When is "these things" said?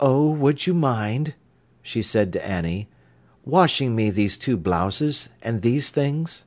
5.60-6.44